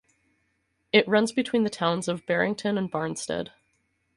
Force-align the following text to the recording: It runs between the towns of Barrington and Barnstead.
It 0.91 1.07
runs 1.07 1.31
between 1.31 1.63
the 1.63 1.69
towns 1.69 2.07
of 2.07 2.25
Barrington 2.25 2.75
and 2.75 2.91
Barnstead. 2.91 3.49